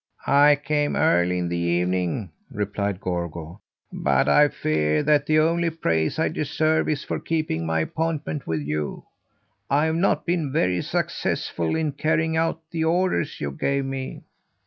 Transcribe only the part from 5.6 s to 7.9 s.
praise I deserve is for keeping my